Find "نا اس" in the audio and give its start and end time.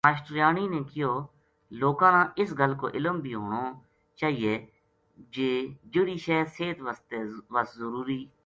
2.15-2.49